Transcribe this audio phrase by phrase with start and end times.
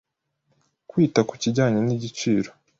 [0.89, 2.49] kwita ku kijyanye n’igiciro